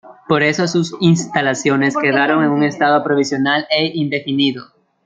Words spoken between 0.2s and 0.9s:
Por eso